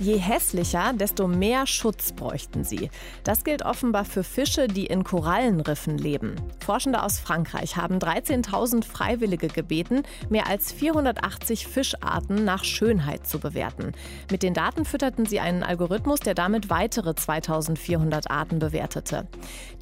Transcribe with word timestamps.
Je 0.00 0.16
hässlicher, 0.16 0.94
desto 0.94 1.28
mehr 1.28 1.66
Schutz 1.66 2.12
bräuchten 2.12 2.64
sie. 2.64 2.88
Das 3.22 3.44
gilt 3.44 3.62
offenbar 3.62 4.06
für 4.06 4.24
Fische, 4.24 4.66
die 4.66 4.86
in 4.86 5.04
Korallenriffen 5.04 5.98
leben. 5.98 6.36
Forschende 6.64 7.02
aus 7.02 7.18
Frankreich 7.18 7.76
haben 7.76 7.98
13.000 7.98 8.82
Freiwillige 8.82 9.48
gebeten, 9.48 10.04
mehr 10.30 10.46
als 10.46 10.72
480 10.72 11.66
Fischarten 11.66 12.46
nach 12.46 12.64
Schönheit 12.64 13.26
zu 13.26 13.40
bewerten. 13.40 13.92
Mit 14.30 14.42
den 14.42 14.54
Daten 14.54 14.86
fütterten 14.86 15.26
sie 15.26 15.38
einen 15.38 15.62
Algorithmus, 15.62 16.20
der 16.20 16.32
damit 16.32 16.70
weitere 16.70 17.10
2.400 17.10 18.30
Arten 18.30 18.58
bewertete. 18.58 19.26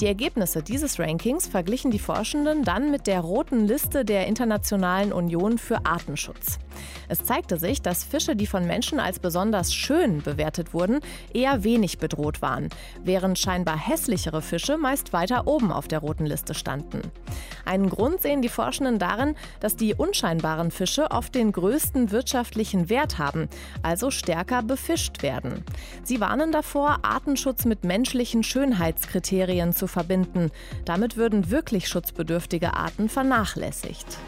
Die 0.00 0.06
Ergebnisse 0.06 0.64
dieses 0.64 0.98
Rankings 0.98 1.46
verglichen 1.46 1.92
die 1.92 2.00
Forschenden 2.00 2.64
dann 2.64 2.90
mit 2.90 3.06
der 3.06 3.20
roten 3.20 3.68
Liste 3.68 4.04
der 4.04 4.26
Internationalen 4.26 5.12
Union 5.12 5.58
für 5.58 5.86
Artenschutz. 5.86 6.58
Es 7.08 7.22
zeigte 7.24 7.56
sich, 7.56 7.82
dass 7.82 8.04
Fische, 8.04 8.34
die 8.36 8.46
von 8.46 8.66
Menschen 8.66 9.00
als 9.00 9.18
besonders 9.18 9.72
schön 9.72 10.07
bewertet 10.16 10.74
wurden, 10.74 11.00
eher 11.32 11.64
wenig 11.64 11.98
bedroht 11.98 12.42
waren, 12.42 12.68
während 13.04 13.38
scheinbar 13.38 13.76
hässlichere 13.76 14.42
Fische 14.42 14.76
meist 14.76 15.12
weiter 15.12 15.46
oben 15.46 15.70
auf 15.70 15.88
der 15.88 16.00
roten 16.00 16.26
Liste 16.26 16.54
standen. 16.54 17.02
Einen 17.64 17.90
Grund 17.90 18.22
sehen 18.22 18.42
die 18.42 18.48
Forschenden 18.48 18.98
darin, 18.98 19.34
dass 19.60 19.76
die 19.76 19.94
unscheinbaren 19.94 20.70
Fische 20.70 21.10
oft 21.10 21.34
den 21.34 21.52
größten 21.52 22.10
wirtschaftlichen 22.10 22.88
Wert 22.88 23.18
haben, 23.18 23.48
also 23.82 24.10
stärker 24.10 24.62
befischt 24.62 25.22
werden. 25.22 25.64
Sie 26.02 26.20
warnen 26.20 26.52
davor, 26.52 27.00
Artenschutz 27.02 27.64
mit 27.64 27.84
menschlichen 27.84 28.42
Schönheitskriterien 28.42 29.72
zu 29.72 29.86
verbinden. 29.86 30.50
Damit 30.84 31.16
würden 31.16 31.50
wirklich 31.50 31.88
schutzbedürftige 31.88 32.74
Arten 32.74 33.08
vernachlässigt. 33.08 34.18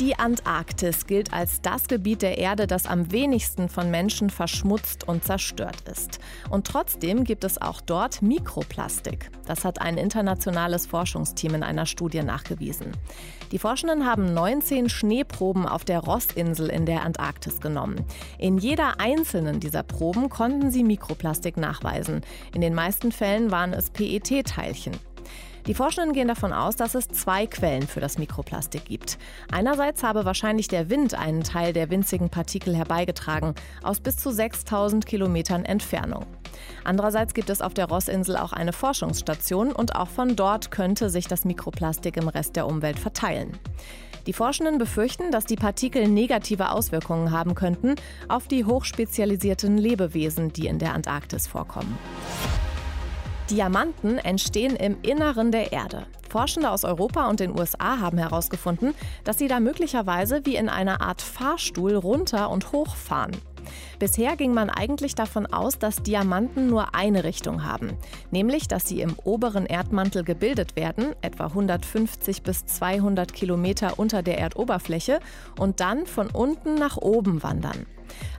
Die 0.00 0.18
Antarktis 0.18 1.06
gilt 1.06 1.30
als 1.30 1.60
das 1.60 1.86
Gebiet 1.86 2.22
der 2.22 2.38
Erde, 2.38 2.66
das 2.66 2.86
am 2.86 3.12
wenigsten 3.12 3.68
von 3.68 3.90
Menschen 3.90 4.30
verschmutzt 4.30 5.06
und 5.06 5.24
zerstört 5.24 5.82
ist. 5.92 6.20
Und 6.48 6.66
trotzdem 6.66 7.24
gibt 7.24 7.44
es 7.44 7.60
auch 7.60 7.82
dort 7.82 8.22
Mikroplastik. 8.22 9.30
Das 9.44 9.62
hat 9.66 9.82
ein 9.82 9.98
internationales 9.98 10.86
Forschungsteam 10.86 11.54
in 11.54 11.62
einer 11.62 11.84
Studie 11.84 12.22
nachgewiesen. 12.22 12.92
Die 13.52 13.58
Forschenden 13.58 14.06
haben 14.06 14.32
19 14.32 14.88
Schneeproben 14.88 15.66
auf 15.66 15.84
der 15.84 15.98
Rossinsel 15.98 16.70
in 16.70 16.86
der 16.86 17.02
Antarktis 17.02 17.60
genommen. 17.60 18.02
In 18.38 18.56
jeder 18.56 19.00
einzelnen 19.00 19.60
dieser 19.60 19.82
Proben 19.82 20.30
konnten 20.30 20.70
sie 20.70 20.82
Mikroplastik 20.82 21.58
nachweisen. 21.58 22.22
In 22.54 22.62
den 22.62 22.74
meisten 22.74 23.12
Fällen 23.12 23.50
waren 23.50 23.74
es 23.74 23.90
PET-Teilchen. 23.90 25.09
Die 25.66 25.74
Forschenden 25.74 26.14
gehen 26.14 26.28
davon 26.28 26.52
aus, 26.52 26.76
dass 26.76 26.94
es 26.94 27.08
zwei 27.08 27.46
Quellen 27.46 27.86
für 27.86 28.00
das 28.00 28.18
Mikroplastik 28.18 28.84
gibt. 28.86 29.18
Einerseits 29.52 30.02
habe 30.02 30.24
wahrscheinlich 30.24 30.68
der 30.68 30.90
Wind 30.90 31.14
einen 31.14 31.42
Teil 31.42 31.72
der 31.72 31.90
winzigen 31.90 32.30
Partikel 32.30 32.74
herbeigetragen, 32.74 33.54
aus 33.82 34.00
bis 34.00 34.16
zu 34.16 34.30
6000 34.30 35.06
Kilometern 35.06 35.64
Entfernung. 35.64 36.26
Andererseits 36.84 37.34
gibt 37.34 37.50
es 37.50 37.62
auf 37.62 37.74
der 37.74 37.86
Rossinsel 37.86 38.36
auch 38.36 38.52
eine 38.52 38.72
Forschungsstation 38.72 39.72
und 39.72 39.96
auch 39.96 40.08
von 40.08 40.36
dort 40.36 40.70
könnte 40.70 41.10
sich 41.10 41.26
das 41.26 41.44
Mikroplastik 41.44 42.16
im 42.16 42.28
Rest 42.28 42.56
der 42.56 42.66
Umwelt 42.66 42.98
verteilen. 42.98 43.58
Die 44.26 44.32
Forschenden 44.32 44.78
befürchten, 44.78 45.30
dass 45.30 45.46
die 45.46 45.56
Partikel 45.56 46.06
negative 46.06 46.70
Auswirkungen 46.70 47.30
haben 47.30 47.54
könnten 47.54 47.94
auf 48.28 48.48
die 48.48 48.64
hochspezialisierten 48.64 49.78
Lebewesen, 49.78 50.52
die 50.52 50.66
in 50.66 50.78
der 50.78 50.94
Antarktis 50.94 51.46
vorkommen. 51.46 51.98
Diamanten 53.50 54.18
entstehen 54.18 54.76
im 54.76 54.98
Inneren 55.02 55.50
der 55.50 55.72
Erde. 55.72 56.06
Forschende 56.28 56.70
aus 56.70 56.84
Europa 56.84 57.28
und 57.28 57.40
den 57.40 57.58
USA 57.58 57.98
haben 57.98 58.16
herausgefunden, 58.16 58.94
dass 59.24 59.38
sie 59.38 59.48
da 59.48 59.58
möglicherweise 59.58 60.46
wie 60.46 60.54
in 60.54 60.68
einer 60.68 61.00
Art 61.00 61.20
Fahrstuhl 61.20 61.96
runter 61.96 62.50
und 62.50 62.70
hoch 62.70 62.94
fahren. 62.94 63.32
Bisher 63.98 64.36
ging 64.36 64.54
man 64.54 64.70
eigentlich 64.70 65.16
davon 65.16 65.46
aus, 65.46 65.78
dass 65.78 66.02
Diamanten 66.02 66.68
nur 66.68 66.94
eine 66.94 67.24
Richtung 67.24 67.64
haben, 67.64 67.96
nämlich 68.30 68.68
dass 68.68 68.86
sie 68.86 69.00
im 69.00 69.16
oberen 69.24 69.66
Erdmantel 69.66 70.22
gebildet 70.22 70.76
werden, 70.76 71.14
etwa 71.20 71.46
150 71.46 72.42
bis 72.42 72.66
200 72.66 73.32
Kilometer 73.32 73.98
unter 73.98 74.22
der 74.22 74.38
Erdoberfläche, 74.38 75.18
und 75.58 75.80
dann 75.80 76.06
von 76.06 76.28
unten 76.30 76.76
nach 76.76 76.96
oben 76.96 77.42
wandern. 77.42 77.86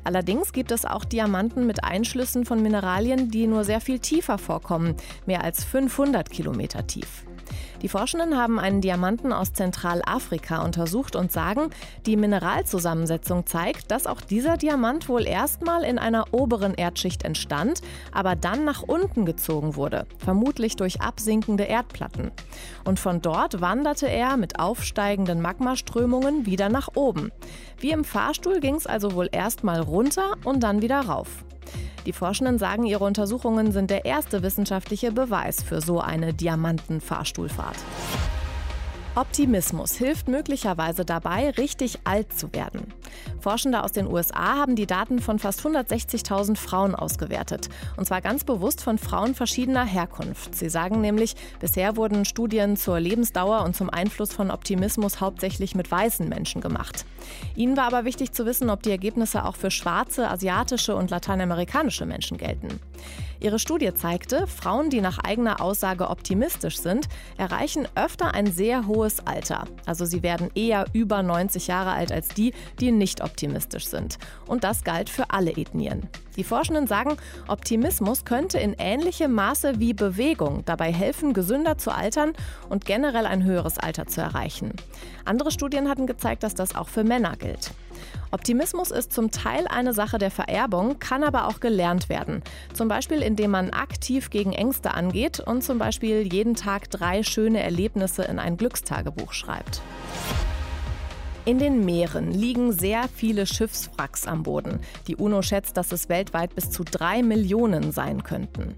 Allerdings 0.03 0.53
gibt 0.53 0.71
es 0.71 0.85
auch 0.85 1.05
Diamanten 1.05 1.67
mit 1.67 1.83
Einschlüssen 1.83 2.45
von 2.45 2.61
Mineralien, 2.61 3.29
die 3.29 3.47
nur 3.47 3.63
sehr 3.63 3.81
viel 3.81 3.99
tiefer 3.99 4.37
vorkommen, 4.37 4.95
mehr 5.25 5.43
als 5.43 5.63
500 5.63 6.29
Kilometer 6.29 6.87
tief. 6.87 7.25
Die 7.81 7.89
Forschenden 7.89 8.37
haben 8.37 8.59
einen 8.59 8.81
Diamanten 8.81 9.33
aus 9.33 9.53
Zentralafrika 9.53 10.63
untersucht 10.63 11.15
und 11.15 11.31
sagen, 11.31 11.71
die 12.05 12.15
Mineralzusammensetzung 12.15 13.47
zeigt, 13.47 13.89
dass 13.89 14.05
auch 14.05 14.21
dieser 14.21 14.57
Diamant 14.57 15.09
wohl 15.09 15.25
erstmal 15.25 15.83
in 15.83 15.97
einer 15.97 16.31
oberen 16.31 16.75
Erdschicht 16.75 17.23
entstand, 17.23 17.81
aber 18.11 18.35
dann 18.35 18.65
nach 18.65 18.83
unten 18.83 19.25
gezogen 19.25 19.75
wurde, 19.75 20.05
vermutlich 20.19 20.75
durch 20.75 21.01
absinkende 21.01 21.63
Erdplatten. 21.63 22.31
Und 22.85 22.99
von 22.99 23.21
dort 23.21 23.61
wanderte 23.61 24.07
er 24.07 24.37
mit 24.37 24.59
aufsteigenden 24.59 25.41
Magmaströmungen 25.41 26.45
wieder 26.45 26.69
nach 26.69 26.89
oben. 26.93 27.31
Wie 27.79 27.91
im 27.91 28.03
Fahrstuhl 28.03 28.59
ging 28.59 28.75
es 28.75 28.85
also 28.85 29.15
wohl 29.15 29.29
erstmal 29.31 29.79
runter 29.79 30.35
und 30.43 30.61
dann 30.61 30.83
wieder 30.83 30.99
rauf. 30.99 31.43
Die 32.05 32.13
Forschenden 32.13 32.57
sagen, 32.57 32.85
ihre 32.85 33.03
Untersuchungen 33.03 33.71
sind 33.71 33.91
der 33.91 34.05
erste 34.05 34.43
wissenschaftliche 34.43 35.11
Beweis 35.11 35.61
für 35.61 35.81
so 35.81 35.99
eine 35.99 36.33
Diamantenfahrstuhlfahrt. 36.33 37.77
Optimismus 39.15 39.93
hilft 39.93 40.27
möglicherweise 40.27 41.05
dabei, 41.05 41.51
richtig 41.51 41.99
alt 42.05 42.37
zu 42.37 42.53
werden. 42.53 42.93
Forschende 43.39 43.83
aus 43.83 43.91
den 43.91 44.07
USA 44.07 44.55
haben 44.57 44.75
die 44.75 44.85
Daten 44.85 45.19
von 45.19 45.39
fast 45.39 45.61
160.000 45.61 46.55
Frauen 46.57 46.95
ausgewertet. 46.95 47.69
Und 47.97 48.05
zwar 48.05 48.21
ganz 48.21 48.43
bewusst 48.43 48.81
von 48.81 48.97
Frauen 48.97 49.35
verschiedener 49.35 49.85
Herkunft. 49.85 50.55
Sie 50.55 50.69
sagen 50.69 51.01
nämlich, 51.01 51.35
bisher 51.59 51.95
wurden 51.95 52.25
Studien 52.25 52.77
zur 52.77 52.99
Lebensdauer 52.99 53.63
und 53.63 53.75
zum 53.75 53.89
Einfluss 53.89 54.33
von 54.33 54.51
Optimismus 54.51 55.21
hauptsächlich 55.21 55.75
mit 55.75 55.89
weißen 55.89 56.27
Menschen 56.27 56.61
gemacht. 56.61 57.05
Ihnen 57.55 57.77
war 57.77 57.85
aber 57.85 58.05
wichtig 58.05 58.31
zu 58.31 58.45
wissen, 58.45 58.69
ob 58.69 58.83
die 58.83 58.91
Ergebnisse 58.91 59.45
auch 59.45 59.55
für 59.55 59.71
schwarze, 59.71 60.29
asiatische 60.29 60.95
und 60.95 61.09
lateinamerikanische 61.09 62.05
Menschen 62.05 62.37
gelten. 62.37 62.79
Ihre 63.41 63.57
Studie 63.57 63.91
zeigte, 63.95 64.45
Frauen, 64.45 64.91
die 64.91 65.01
nach 65.01 65.17
eigener 65.17 65.61
Aussage 65.61 66.09
optimistisch 66.09 66.77
sind, 66.77 67.07
erreichen 67.37 67.87
öfter 67.95 68.35
ein 68.35 68.45
sehr 68.45 68.85
hohes 68.85 69.25
Alter. 69.25 69.65
Also 69.87 70.05
sie 70.05 70.21
werden 70.21 70.51
eher 70.53 70.85
über 70.93 71.23
90 71.23 71.65
Jahre 71.65 71.91
alt 71.91 72.11
als 72.11 72.27
die, 72.27 72.53
die 72.79 72.91
nicht 73.01 73.23
optimistisch 73.23 73.87
sind. 73.87 74.19
Und 74.45 74.63
das 74.63 74.83
galt 74.83 75.09
für 75.09 75.31
alle 75.31 75.51
Ethnien. 75.51 76.07
Die 76.37 76.43
Forschenden 76.43 76.85
sagen, 76.85 77.17
Optimismus 77.47 78.25
könnte 78.25 78.59
in 78.59 78.75
ähnlichem 78.77 79.33
Maße 79.33 79.79
wie 79.79 79.93
Bewegung 79.93 80.63
dabei 80.65 80.93
helfen, 80.93 81.33
gesünder 81.33 81.79
zu 81.79 81.91
altern 81.91 82.33
und 82.69 82.85
generell 82.85 83.25
ein 83.25 83.43
höheres 83.43 83.79
Alter 83.79 84.05
zu 84.05 84.21
erreichen. 84.21 84.71
Andere 85.25 85.51
Studien 85.51 85.89
hatten 85.89 86.05
gezeigt, 86.05 86.43
dass 86.43 86.53
das 86.53 86.75
auch 86.75 86.87
für 86.87 87.03
Männer 87.03 87.35
gilt. 87.37 87.71
Optimismus 88.29 88.91
ist 88.91 89.11
zum 89.11 89.31
Teil 89.31 89.67
eine 89.67 89.93
Sache 89.93 90.19
der 90.19 90.31
Vererbung, 90.31 90.99
kann 90.99 91.23
aber 91.23 91.47
auch 91.47 91.59
gelernt 91.59 92.07
werden. 92.07 92.43
Zum 92.73 92.87
Beispiel, 92.87 93.21
indem 93.21 93.51
man 93.51 93.71
aktiv 93.71 94.29
gegen 94.29 94.53
Ängste 94.53 94.93
angeht 94.93 95.39
und 95.39 95.63
zum 95.63 95.79
Beispiel 95.79 96.31
jeden 96.31 96.55
Tag 96.55 96.89
drei 96.91 97.23
schöne 97.23 97.61
Erlebnisse 97.61 98.23
in 98.23 98.39
ein 98.39 98.57
Glückstagebuch 98.57 99.33
schreibt. 99.33 99.81
In 101.51 101.59
den 101.59 101.83
Meeren 101.83 102.31
liegen 102.31 102.71
sehr 102.71 103.09
viele 103.13 103.45
Schiffswracks 103.45 104.25
am 104.25 104.43
Boden. 104.43 104.79
Die 105.07 105.17
UNO 105.17 105.41
schätzt, 105.41 105.75
dass 105.75 105.91
es 105.91 106.07
weltweit 106.07 106.55
bis 106.55 106.69
zu 106.69 106.85
drei 106.85 107.23
Millionen 107.23 107.91
sein 107.91 108.23
könnten. 108.23 108.73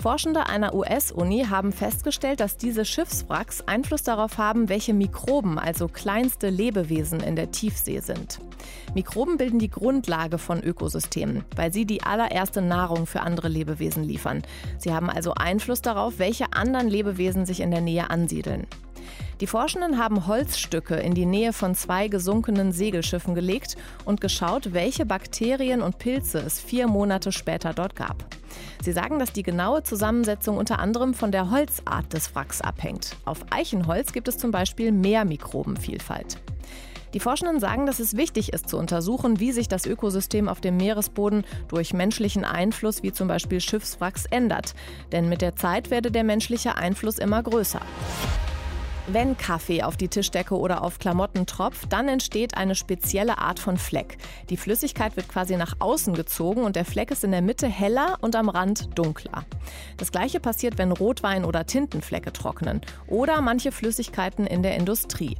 Forschende 0.00 0.46
einer 0.46 0.74
US-Uni 0.74 1.44
haben 1.50 1.70
festgestellt, 1.70 2.40
dass 2.40 2.56
diese 2.56 2.86
Schiffswracks 2.86 3.60
Einfluss 3.66 4.04
darauf 4.04 4.38
haben, 4.38 4.70
welche 4.70 4.94
Mikroben, 4.94 5.58
also 5.58 5.86
kleinste 5.86 6.48
Lebewesen 6.48 7.20
in 7.20 7.36
der 7.36 7.50
Tiefsee 7.50 8.00
sind. 8.00 8.40
Mikroben 8.94 9.36
bilden 9.36 9.58
die 9.58 9.70
Grundlage 9.70 10.38
von 10.38 10.62
Ökosystemen, 10.62 11.44
weil 11.56 11.74
sie 11.74 11.84
die 11.84 12.04
allererste 12.04 12.62
Nahrung 12.62 13.04
für 13.04 13.20
andere 13.20 13.48
Lebewesen 13.48 14.02
liefern. 14.02 14.40
Sie 14.78 14.94
haben 14.94 15.10
also 15.10 15.34
Einfluss 15.34 15.82
darauf, 15.82 16.18
welche 16.18 16.54
anderen 16.54 16.88
Lebewesen 16.88 17.44
sich 17.44 17.60
in 17.60 17.70
der 17.70 17.82
Nähe 17.82 18.08
ansiedeln. 18.08 18.66
Die 19.44 19.48
Forschenden 19.48 19.98
haben 19.98 20.26
Holzstücke 20.26 20.94
in 20.94 21.12
die 21.12 21.26
Nähe 21.26 21.52
von 21.52 21.74
zwei 21.74 22.08
gesunkenen 22.08 22.72
Segelschiffen 22.72 23.34
gelegt 23.34 23.76
und 24.06 24.22
geschaut, 24.22 24.72
welche 24.72 25.04
Bakterien 25.04 25.82
und 25.82 25.98
Pilze 25.98 26.38
es 26.38 26.62
vier 26.62 26.88
Monate 26.88 27.30
später 27.30 27.74
dort 27.74 27.94
gab. 27.94 28.24
Sie 28.82 28.92
sagen, 28.92 29.18
dass 29.18 29.34
die 29.34 29.42
genaue 29.42 29.82
Zusammensetzung 29.82 30.56
unter 30.56 30.78
anderem 30.78 31.12
von 31.12 31.30
der 31.30 31.50
Holzart 31.50 32.10
des 32.14 32.34
Wracks 32.34 32.62
abhängt. 32.62 33.18
Auf 33.26 33.44
Eichenholz 33.50 34.14
gibt 34.14 34.28
es 34.28 34.38
zum 34.38 34.50
Beispiel 34.50 34.92
mehr 34.92 35.26
Mikrobenvielfalt. 35.26 36.38
Die 37.12 37.20
Forschenden 37.20 37.60
sagen, 37.60 37.84
dass 37.84 37.98
es 37.98 38.16
wichtig 38.16 38.54
ist 38.54 38.70
zu 38.70 38.78
untersuchen, 38.78 39.40
wie 39.40 39.52
sich 39.52 39.68
das 39.68 39.84
Ökosystem 39.84 40.48
auf 40.48 40.62
dem 40.62 40.78
Meeresboden 40.78 41.44
durch 41.68 41.92
menschlichen 41.92 42.46
Einfluss 42.46 43.02
wie 43.02 43.12
zum 43.12 43.28
Beispiel 43.28 43.60
Schiffswracks 43.60 44.24
ändert. 44.24 44.74
Denn 45.12 45.28
mit 45.28 45.42
der 45.42 45.54
Zeit 45.54 45.90
werde 45.90 46.10
der 46.10 46.24
menschliche 46.24 46.76
Einfluss 46.76 47.18
immer 47.18 47.42
größer. 47.42 47.82
Wenn 49.06 49.36
Kaffee 49.36 49.82
auf 49.82 49.98
die 49.98 50.08
Tischdecke 50.08 50.56
oder 50.56 50.82
auf 50.82 50.98
Klamotten 50.98 51.44
tropft, 51.44 51.92
dann 51.92 52.08
entsteht 52.08 52.56
eine 52.56 52.74
spezielle 52.74 53.36
Art 53.36 53.58
von 53.58 53.76
Fleck. 53.76 54.16
Die 54.48 54.56
Flüssigkeit 54.56 55.14
wird 55.16 55.28
quasi 55.28 55.56
nach 55.56 55.74
außen 55.78 56.14
gezogen 56.14 56.62
und 56.62 56.74
der 56.74 56.86
Fleck 56.86 57.10
ist 57.10 57.22
in 57.22 57.30
der 57.30 57.42
Mitte 57.42 57.66
heller 57.66 58.16
und 58.22 58.34
am 58.34 58.48
Rand 58.48 58.98
dunkler. 58.98 59.44
Das 59.98 60.10
gleiche 60.10 60.40
passiert, 60.40 60.78
wenn 60.78 60.90
Rotwein 60.90 61.44
oder 61.44 61.66
Tintenflecke 61.66 62.32
trocknen 62.32 62.80
oder 63.06 63.42
manche 63.42 63.72
Flüssigkeiten 63.72 64.46
in 64.46 64.62
der 64.62 64.74
Industrie. 64.74 65.36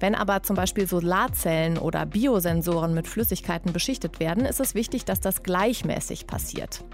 Wenn 0.00 0.14
aber 0.14 0.42
zum 0.42 0.56
Beispiel 0.56 0.86
Solarzellen 0.86 1.78
oder 1.78 2.06
Biosensoren 2.06 2.94
mit 2.94 3.06
Flüssigkeiten 3.06 3.72
beschichtet 3.72 4.20
werden, 4.20 4.44
ist 4.44 4.60
es 4.60 4.74
wichtig, 4.74 5.04
dass 5.04 5.20
das 5.20 5.42
gleichmäßig 5.42 6.26
passiert. 6.26 6.84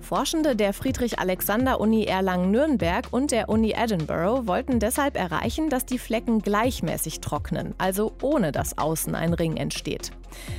Forschende 0.00 0.56
der 0.56 0.72
Friedrich-Alexander-Uni 0.72 2.04
Erlangen-Nürnberg 2.04 3.08
und 3.12 3.30
der 3.30 3.48
Uni 3.48 3.74
Edinburgh 3.76 4.46
wollten 4.46 4.78
deshalb 4.78 5.16
erreichen, 5.16 5.70
dass 5.70 5.86
die 5.86 5.98
Flecken 5.98 6.40
gleichmäßig 6.40 7.20
trocknen, 7.20 7.74
also 7.78 8.12
ohne 8.22 8.52
dass 8.52 8.78
außen 8.78 9.14
ein 9.14 9.34
Ring 9.34 9.56
entsteht. 9.56 10.10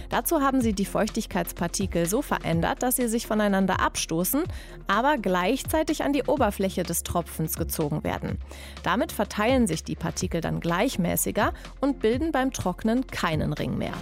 Dazu 0.09 0.41
haben 0.41 0.61
sie 0.61 0.73
die 0.73 0.85
Feuchtigkeitspartikel 0.85 2.05
so 2.05 2.21
verändert, 2.21 2.83
dass 2.83 2.95
sie 2.95 3.07
sich 3.07 3.27
voneinander 3.27 3.79
abstoßen, 3.79 4.43
aber 4.87 5.17
gleichzeitig 5.17 6.03
an 6.03 6.13
die 6.13 6.23
Oberfläche 6.23 6.83
des 6.83 7.03
Tropfens 7.03 7.57
gezogen 7.57 8.03
werden. 8.03 8.37
Damit 8.83 9.11
verteilen 9.11 9.67
sich 9.67 9.83
die 9.83 9.95
Partikel 9.95 10.41
dann 10.41 10.59
gleichmäßiger 10.59 11.53
und 11.81 11.99
bilden 11.99 12.31
beim 12.31 12.51
Trocknen 12.51 13.07
keinen 13.07 13.53
Ring 13.53 13.77
mehr. 13.77 13.93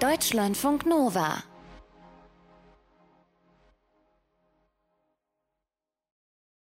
Deutschlandfunk 0.00 0.86
Nova 0.86 1.42